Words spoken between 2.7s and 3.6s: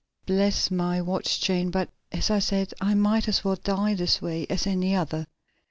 I might as well